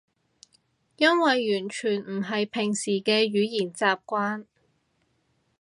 [0.95, 1.23] 因為
[1.59, 4.45] 完全唔係平時嘅語言習慣